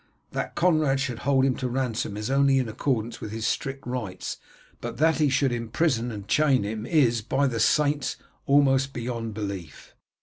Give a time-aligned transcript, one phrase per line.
[0.31, 4.37] That Conrad should hold him to ransom is only in accordance with his strict rights,
[4.79, 8.17] but that he should imprison and chain him is, by the saints,
[8.47, 9.93] almost beyond belief."